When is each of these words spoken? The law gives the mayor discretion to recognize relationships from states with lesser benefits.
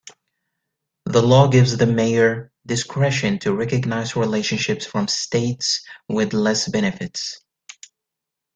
The 1.05 1.21
law 1.21 1.47
gives 1.47 1.77
the 1.77 1.85
mayor 1.85 2.51
discretion 2.65 3.37
to 3.37 3.53
recognize 3.55 4.15
relationships 4.15 4.83
from 4.83 5.07
states 5.07 5.85
with 6.09 6.33
lesser 6.33 6.71
benefits. 6.71 7.39